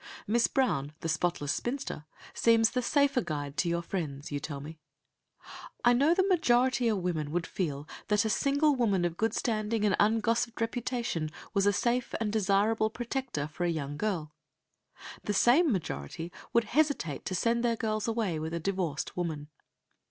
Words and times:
Miss 0.25 0.47
Brown, 0.47 0.93
the 1.01 1.07
spotless 1.07 1.53
spinster, 1.53 2.05
seems 2.33 2.71
the 2.71 2.81
safer 2.81 3.21
guide 3.21 3.55
to 3.57 3.69
your 3.69 3.83
friends, 3.83 4.31
you 4.31 4.39
tell 4.39 4.59
me. 4.59 4.79
I 5.85 5.93
know 5.93 6.15
the 6.15 6.27
majority 6.27 6.87
of 6.87 6.97
women 7.03 7.29
would 7.29 7.45
feel 7.45 7.87
that 8.07 8.25
a 8.25 8.29
single 8.31 8.75
woman 8.75 9.05
of 9.05 9.15
good 9.15 9.35
standing 9.35 9.85
and 9.85 9.95
ungossiped 9.99 10.59
reputation 10.59 11.29
was 11.53 11.67
a 11.67 11.71
safe 11.71 12.15
and 12.19 12.33
desirable 12.33 12.89
protector 12.89 13.47
for 13.47 13.63
a 13.63 13.69
young 13.69 13.95
girl. 13.95 14.33
The 15.23 15.35
same 15.35 15.71
majority 15.71 16.31
would 16.51 16.63
hesitate 16.73 17.23
to 17.25 17.35
send 17.35 17.63
their 17.63 17.75
girls 17.75 18.07
away 18.07 18.39
with 18.39 18.55
a 18.55 18.59
divorced 18.59 19.15
woman. 19.15 19.49